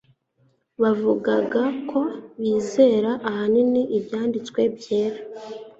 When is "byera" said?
4.75-5.19